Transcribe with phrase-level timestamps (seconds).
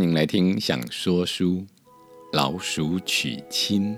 [0.00, 1.56] 欢迎来听《想说书》，
[2.32, 3.94] 老鼠娶亲。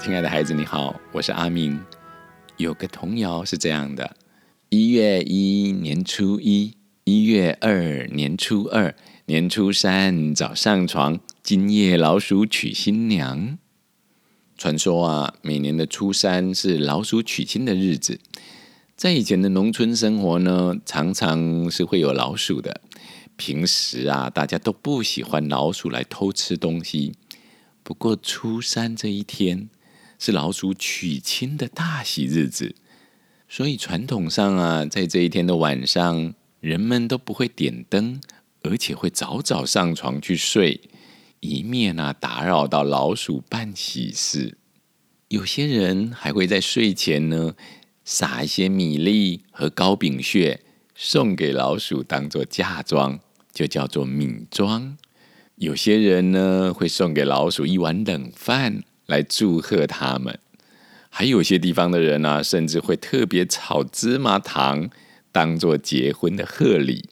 [0.00, 1.80] 亲爱的孩子，你好，我是阿明。
[2.56, 4.16] 有个童谣是这样的：
[4.68, 8.92] 一月一年初一，一月二年初二，
[9.26, 13.56] 年初三早上床，今夜老鼠娶新娘。
[14.58, 18.20] 传说啊，每年的初三是老鼠娶亲的日子。
[18.96, 22.80] 在以前的农村生活呢，常常是会有老鼠的。
[23.36, 27.14] 平时啊，大家都不喜欢老鼠来偷吃东西。
[27.82, 29.68] 不过初三这一天。
[30.18, 32.74] 是老鼠娶亲的大喜日子，
[33.50, 38.18] 所以传统上啊，在这一天的晚上，人们都不会点灯，
[38.62, 40.80] 而且会早早上床去睡，
[41.40, 44.58] 以免啊打扰到老鼠办喜事。
[45.28, 47.54] 有些人还会在睡前呢，
[48.04, 50.60] 撒一些米粒和糕饼屑
[50.94, 53.18] 送给老鼠，当做嫁妆，
[53.52, 54.96] 就叫做米妆。
[55.56, 58.82] 有些人呢，会送给老鼠一碗冷饭。
[59.06, 60.36] 来祝贺他们，
[61.08, 64.90] 还有些地方的人呢，甚至会特别炒芝麻糖，
[65.30, 67.08] 当做结婚的贺礼。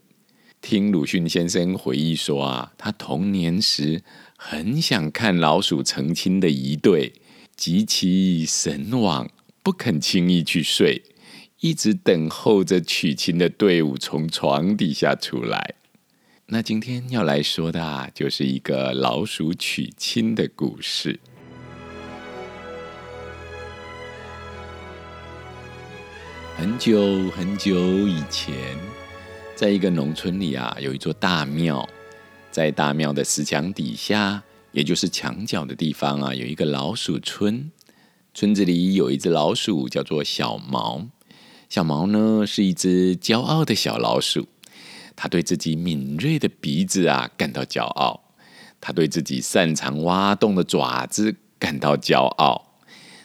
[0.66, 4.02] 听鲁迅先生回忆说啊，他童年时
[4.34, 7.12] 很想看老鼠成亲的一对，
[7.54, 9.28] 极其神往，
[9.62, 11.02] 不肯轻易去睡，
[11.60, 15.74] 一直等候着娶亲的队伍从床底下出来。
[16.46, 21.20] 那今天要来说的啊，就是一个老鼠娶亲的故事。
[26.56, 27.76] 很久很久
[28.08, 28.54] 以前，
[29.56, 31.88] 在一个农村里啊，有一座大庙。
[32.50, 37.70] 在大庙的石墙底下，也就是墙角的地方啊，有一个老鼠村。
[38.32, 41.06] 村子里有一只老鼠，叫做小毛。
[41.68, 44.48] 小毛呢，是一只骄傲的小老鼠。
[45.14, 48.24] 它对自己敏锐的鼻子啊感到骄傲，
[48.80, 52.76] 它对自己擅长挖洞的爪子感到骄傲。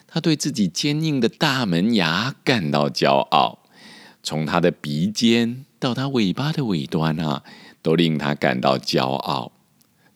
[0.06, 3.64] 它对自己坚硬的大门牙感到骄傲，
[4.22, 7.42] 从它的鼻尖到它尾巴的尾端啊，
[7.80, 9.50] 都令它感到骄傲。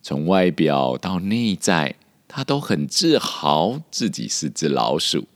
[0.02, 1.97] 从外表到内在，
[2.28, 5.26] 它都很自豪自己是只老鼠。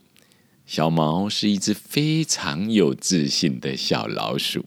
[0.67, 4.65] 小毛是一只非常有自信的小老鼠。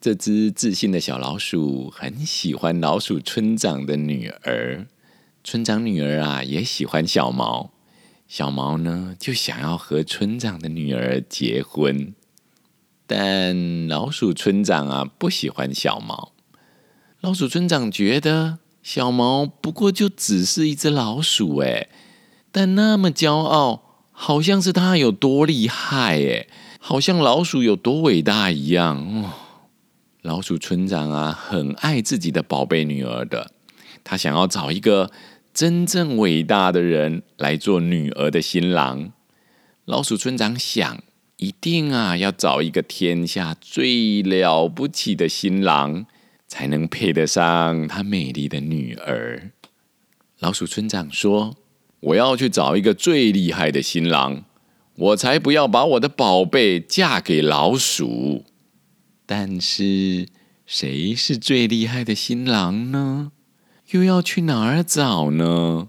[0.00, 4.88] 这只自信的小老鼠很喜欢老鼠村长的女儿，
[5.44, 7.70] 村长女儿啊也喜欢小毛。
[8.26, 12.12] 小毛呢，就想要和村长的女儿结婚，
[13.12, 16.30] 但老鼠村长啊不喜欢小毛。
[17.20, 21.88] 老鼠村长觉得小毛不过就只是一只老鼠，哎，
[22.52, 23.82] 但那么骄傲，
[24.12, 26.46] 好像是他有多厉害，哎，
[26.78, 29.32] 好像老鼠有多伟大一样哦。
[30.22, 33.50] 老鼠村长啊，很爱自己的宝贝女儿的，
[34.04, 35.10] 他想要找一个。
[35.52, 39.10] 真正伟大的人来做女儿的新郎，
[39.84, 41.02] 老鼠村长想，
[41.40, 46.04] 一定啊要找一个天下最了不起的新郎，
[46.46, 49.50] 才能配得上他美丽的女儿。
[50.40, 51.56] 老鼠村长说
[52.00, 54.44] ：“我要去找一个最厉害的新郎，
[54.96, 58.44] 我才不要把我的宝贝嫁给老鼠。”
[59.24, 60.28] 但是，
[60.66, 63.32] 谁是最厉害的新郎呢？
[63.92, 65.88] 又要去哪儿找呢？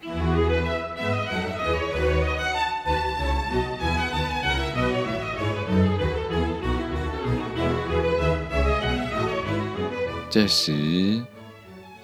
[10.33, 11.25] 这时，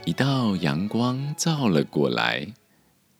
[0.03, 2.47] 一道阳光照了过来，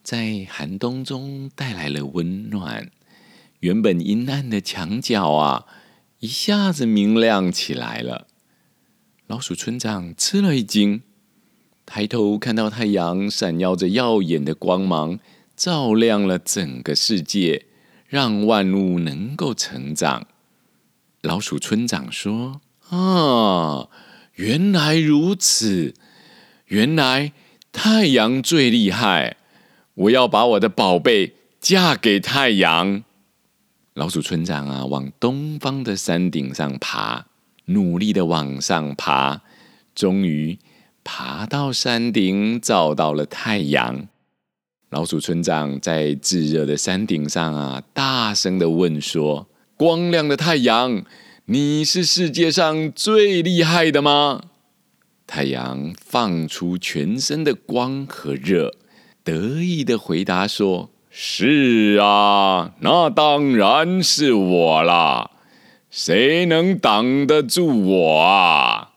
[0.04, 2.92] 在寒冬中带来了温暖。
[3.62, 5.66] 原本阴暗的墙角啊，
[6.20, 8.28] 一下子明亮起来了。
[9.28, 11.02] 老鼠村长吃了一惊。
[11.86, 15.20] 抬头看到太阳闪耀着耀眼的光芒，
[15.56, 17.68] 照亮了整个世界，
[18.10, 20.28] 让万物能够成长。
[21.22, 22.60] 老鼠村长说
[22.92, 23.88] ：“啊，
[24.38, 25.94] 原来如此！
[26.68, 27.34] 原来
[27.72, 29.38] 太阳最厉害！
[29.96, 33.04] 我要把我的宝贝嫁给太阳。”
[33.96, 37.26] 老鼠村长啊，往东方的山顶上爬，
[37.66, 39.42] 努力的往上爬，
[39.94, 40.60] 终于。
[41.04, 44.08] 爬到山顶，找到了太阳。
[44.90, 49.48] 老鼠村长在炙热的山顶上啊，大声的问说
[49.78, 51.04] ：“光亮的太阳，
[51.50, 54.50] 你是世界上最厉害的吗？”
[55.26, 58.74] 太阳放出全身的光和热，
[59.24, 65.32] 得意的回答说：“是啊，那当然是我啦，
[65.90, 68.92] 谁能挡得住我啊？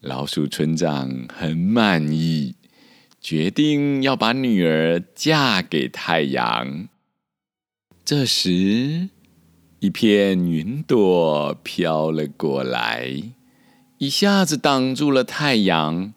[0.00, 2.56] 老鼠村长很满意，
[3.20, 6.88] 决定要把女儿嫁给太阳。
[8.04, 9.10] 这时，
[9.82, 13.20] 一片云朵飘了过来，
[13.98, 16.14] 一下子挡住了太阳。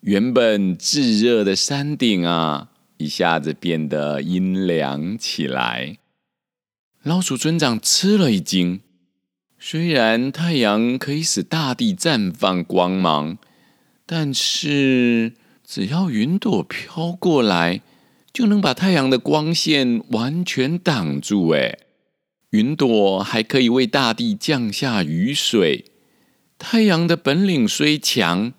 [0.00, 5.96] 原本炙热的山顶啊，一下子变得阴凉起来。
[7.02, 8.82] 老鼠村长吃了一惊。
[9.58, 13.38] 虽然太阳可以使大地绽放光芒，
[14.04, 15.32] 但是
[15.66, 17.80] 只要云朵飘过来。
[18.30, 21.50] 就能把太阳的光线完全挡住。
[21.50, 21.78] 哎，
[22.54, 25.86] 云朵还可以为大地降下雨水。
[26.56, 28.52] 太阳的本领虽强，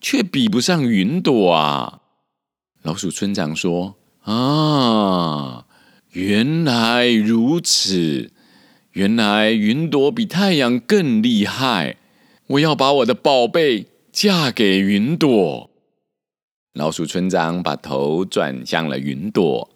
[0.00, 2.02] 却比不上云朵啊！
[2.82, 5.66] 老鼠村长说：“啊，
[6.12, 8.30] 原来如此，
[8.92, 11.96] 原来云朵比太阳更厉害。
[12.46, 15.68] 我要把我的宝贝嫁给云朵。”
[16.74, 19.68] 老鼠村长把头转向了云朵，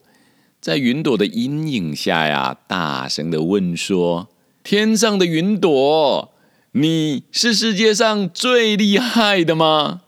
[0.64, 4.30] 在云朵的阴影下呀，大声的问说
[4.64, 6.32] ：“天上的云朵，
[6.72, 10.04] 你是世界上最厉害的吗？”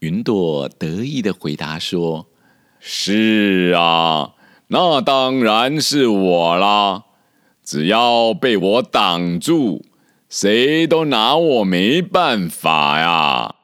[0.00, 2.28] 云朵得意的回答说
[2.80, 4.32] ：“是啊，
[4.68, 7.04] 那当然是我啦！
[7.62, 9.84] 只要被我挡住，
[10.30, 13.56] 谁都拿我没办法呀。”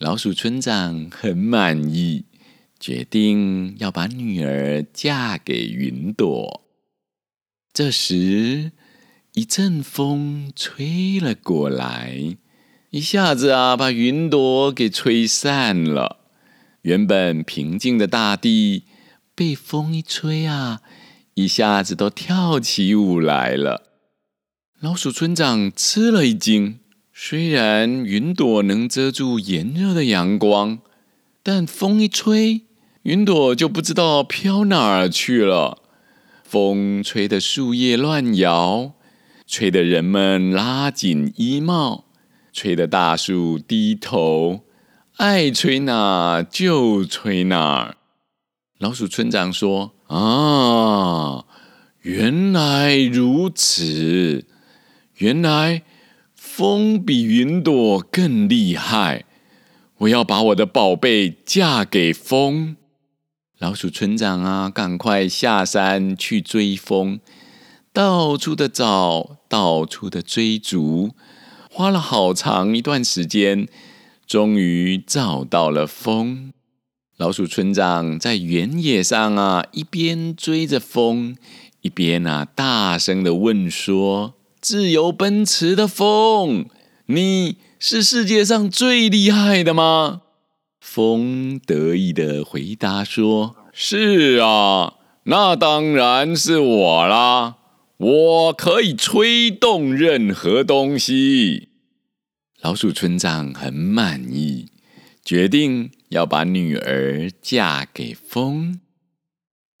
[0.00, 2.24] 老鼠村长很满意，
[2.80, 6.64] 决定要把女儿嫁给云朵。
[7.72, 8.72] 这时，
[9.34, 12.36] 一阵风吹了过来，
[12.90, 16.18] 一下子啊，把云朵给吹散了。
[16.82, 18.84] 原本平静的大地，
[19.34, 20.80] 被风一吹啊，
[21.34, 23.84] 一下子都跳起舞来了。
[24.80, 26.78] 老鼠村长吃了一惊。
[27.20, 30.78] 虽然云朵能遮住炎热的阳光，
[31.42, 32.62] 但风一吹，
[33.08, 35.78] 云朵就不知道飘哪儿去了。
[36.44, 38.92] 风吹得树叶乱摇，
[39.46, 42.04] 吹得人们拉紧衣帽，
[42.52, 44.60] 吹得大树低头，
[45.16, 47.96] 爱吹哪就吹哪。
[48.78, 51.46] 老鼠村长说：“啊，
[52.02, 54.44] 原来如此，
[55.16, 55.82] 原来。”
[56.36, 59.24] 风比云朵更厉害，
[59.98, 62.74] 我要把我的宝贝嫁给风。
[63.58, 67.18] 老鼠村长啊，赶快下山去追风，
[67.92, 71.10] 到处的找，到处的追逐，
[71.68, 73.66] 花了好长一段时间，
[74.24, 76.52] 终于找到了风。
[77.16, 81.36] 老鼠村长在原野上啊，一边追着风，
[81.80, 84.34] 一边啊，大声的问说。
[84.60, 86.66] 自由奔驰的风，
[87.06, 90.22] 你是世界上最厉害的吗？
[90.80, 94.94] 风得意的回答说：“是啊，
[95.24, 97.56] 那当然是我啦！
[97.98, 101.68] 我可以吹动任何东西。”
[102.62, 104.66] 老鼠村长很满意，
[105.24, 108.80] 决定要把女儿嫁给风。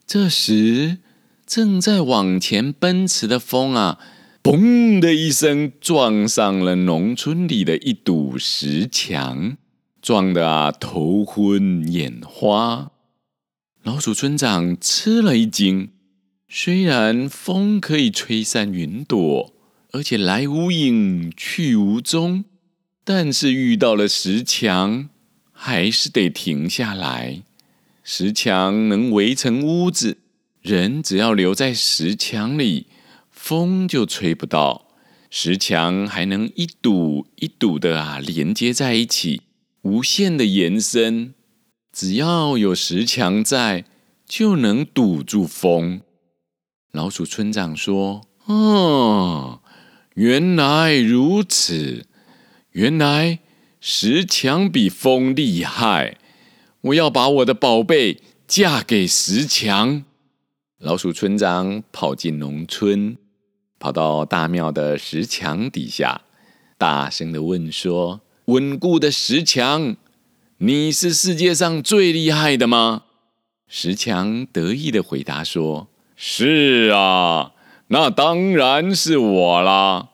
[0.06, 0.98] 这时，
[1.46, 3.98] 正在往前奔驰的风啊！
[4.42, 9.56] 嘣的一声，撞上了农村里的一堵石墙，
[10.00, 12.90] 撞得啊头昏眼花。
[13.82, 15.90] 老鼠村长吃了一惊。
[16.50, 19.54] 虽然风可以吹散云朵，
[19.92, 22.44] 而且来无影去无踪，
[23.04, 25.10] 但是遇到了石墙，
[25.52, 27.42] 还是得停下来。
[28.02, 30.16] 石墙能围成屋子，
[30.62, 32.86] 人只要留在石墙里。
[33.30, 34.88] 风就吹不到，
[35.28, 39.42] 石墙还能一堵一堵的啊连接在一起，
[39.88, 41.34] 无限的延伸。
[41.90, 43.86] 只要有石墙在，
[44.26, 46.02] 就能堵住风。
[46.92, 49.62] 老鼠村长说：“哦，
[50.14, 52.06] 原来如此，
[52.72, 53.38] 原来
[53.80, 56.18] 石墙比风厉害。
[56.82, 60.04] 我要把我的宝贝嫁给石墙。”
[60.78, 63.16] 老鼠村长跑进农村。
[63.80, 66.22] 跑到大庙的石墙底下，
[66.76, 69.94] 大声的问说：“稳固的石墙，
[70.56, 73.02] 你是世界上最厉害的吗？”
[73.68, 77.52] 石墙得意的回答说：“是啊，
[77.88, 80.08] 那当然是我啦！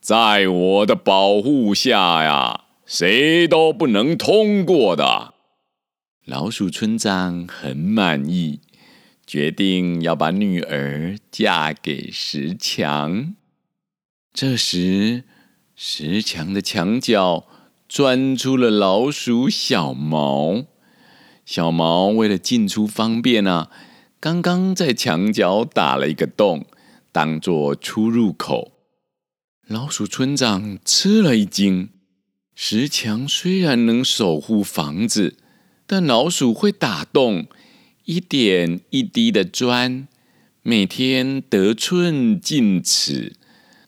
[0.00, 5.34] 在我的保护下呀，谁都不能通过的。”
[6.24, 8.60] 老鼠村长很满意，
[9.26, 13.34] 决定要把女儿嫁给石墙。
[14.32, 15.24] 这时，
[15.74, 17.48] 石墙的墙角
[17.94, 20.64] 钻出了老鼠小毛。
[21.44, 23.70] 小毛为了进出方便啊，
[24.18, 26.64] 刚刚在墙角打了一个洞，
[27.12, 28.72] 当做出入口。
[29.66, 31.90] 老鼠村长吃了一惊。
[32.54, 35.36] 石墙虽然能守护房子，
[35.86, 37.46] 但老鼠会打洞，
[38.06, 40.08] 一点一滴的钻，
[40.62, 43.36] 每天得寸进尺，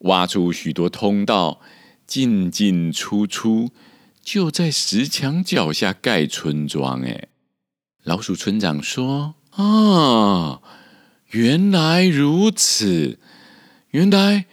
[0.00, 1.62] 挖出许多通道，
[2.06, 3.70] 进进出出，
[4.24, 7.02] 就在石墙脚下盖村庄。
[7.02, 7.28] 哎，
[8.02, 10.60] 老鼠村长说：“啊，
[11.30, 13.18] 原来如此，
[13.90, 14.46] 原来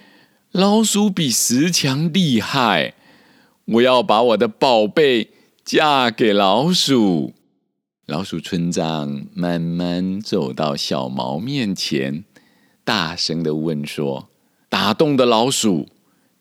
[0.51, 2.95] 老鼠比石墙厉害。”
[3.65, 5.29] 我要把我的宝贝
[5.63, 7.33] 嫁给老鼠。
[8.07, 12.25] 老鼠村长慢慢走到小毛面前，
[12.83, 14.27] 大声的问说
[14.67, 15.87] ：“打洞的老鼠，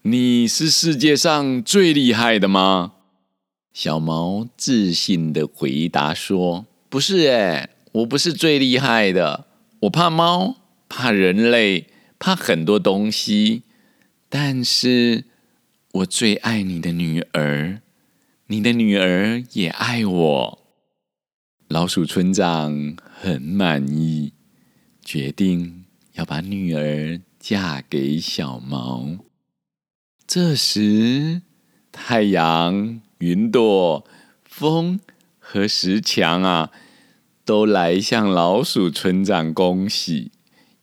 [0.03, 2.95] 你是世界上最厉害的吗？”
[3.73, 9.47] 小毛自信的回答说：“不是哎，我不是最厉害的。
[9.81, 10.57] 我怕猫，
[10.89, 11.87] 怕人类，
[12.19, 13.63] 怕很多东西，
[14.29, 15.25] 但是……”
[15.95, 17.83] 我最爱你的女儿，
[18.47, 20.59] 你的女儿也爱我。
[21.67, 24.33] 老鼠村长很满意，
[25.05, 29.19] 决定要把女儿嫁给小毛。
[30.29, 31.43] 这时，
[31.91, 34.07] 太阳、云朵、
[34.45, 34.99] 风
[35.39, 36.71] 和石墙啊，
[37.45, 40.33] 都来向老鼠村长恭喜，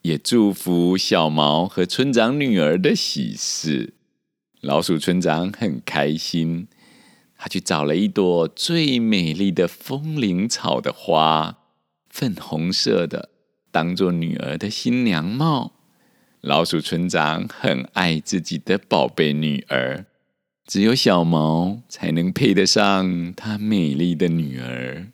[0.04, 3.96] 也祝福小毛和村长女儿的喜事。
[4.62, 6.68] 老鼠村长很开心，
[7.38, 11.58] 他去找了一朵最美丽的风铃草的花，
[12.08, 13.30] 粉红色的，
[13.72, 15.74] 当做女儿的新娘帽。
[16.42, 20.06] 老鼠村长很爱自己的宝贝女儿，
[20.68, 25.08] 只有小毛才能配得上他美丽的女儿。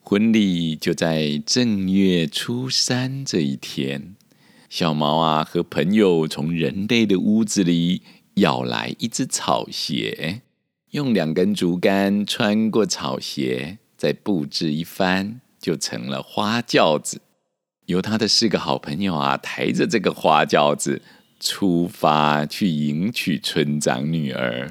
[0.00, 4.14] 婚礼就在正月初三这一天，
[4.70, 8.02] 小毛啊和朋友从人类的屋子里。
[8.38, 10.42] 咬来一只草鞋，
[10.90, 17.20] 用两根竹竿穿过草鞋，再布置一番，就成了花轿子。
[17.86, 21.00] 由他的四个好朋友啊，抬着这个花轿子
[21.44, 24.66] 出发去迎娶村长女儿。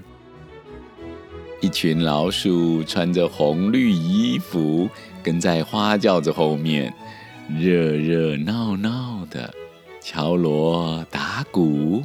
[1.61, 4.89] 一群老鼠穿着红绿衣服，
[5.21, 6.91] 跟在花轿子后面，
[7.47, 9.53] 热热闹闹的
[10.01, 12.03] 敲锣打鼓。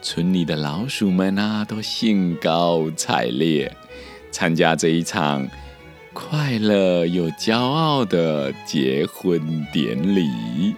[0.00, 3.76] 村里的老鼠们啊，都兴高采烈，
[4.30, 5.48] 参加这一场
[6.12, 10.76] 快乐又骄傲的结婚典礼。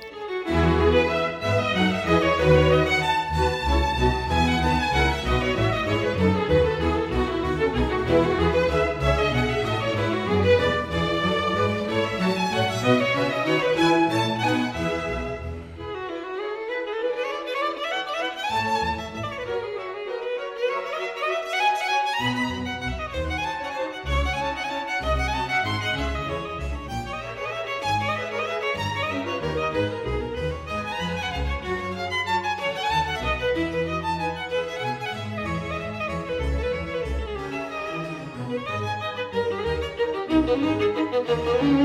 [40.46, 41.76] Música